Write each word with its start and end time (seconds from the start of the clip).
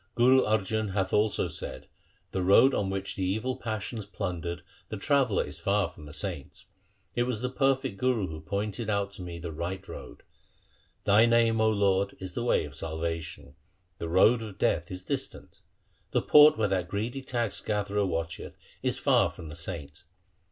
1' 0.15 0.15
Guru 0.15 0.41
Arjan 0.47 0.93
hath 0.93 1.13
also 1.13 1.47
said:— 1.47 1.85
The 2.31 2.41
road 2.41 2.73
on 2.73 2.89
which 2.89 3.15
the 3.15 3.23
evil 3.23 3.55
passions 3.57 4.07
plundered 4.07 4.63
The 4.89 4.97
traveller 4.97 5.43
is 5.45 5.59
far 5.59 5.89
from 5.89 6.05
the 6.07 6.11
saints. 6.11 6.65
It 7.13 7.21
was 7.21 7.41
the 7.41 7.51
perfect 7.51 7.97
Guru 7.97 8.25
who 8.25 8.41
pointed 8.41 8.89
out 8.89 9.11
to 9.11 9.21
me 9.21 9.37
the 9.37 9.51
right 9.51 9.87
road. 9.87 10.23
Thy 11.03 11.27
name, 11.27 11.57
0 11.57 11.69
Lord, 11.69 12.15
is 12.19 12.33
the 12.33 12.43
way 12.43 12.65
of 12.65 12.73
salvation; 12.73 13.53
the 13.99 14.09
road 14.09 14.41
of 14.41 14.57
Death 14.57 14.89
is 14.89 15.05
distant. 15.05 15.61
The 16.09 16.23
port 16.23 16.57
where 16.57 16.67
that 16.67 16.87
greedy 16.87 17.21
tax 17.21 17.61
gatherer 17.61 18.03
watcheth 18.03 18.57
Is 18.81 18.97
far 18.97 19.29
from 19.29 19.49
the 19.49 19.55
saint. 19.55 20.05